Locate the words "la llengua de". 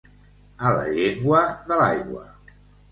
0.77-1.81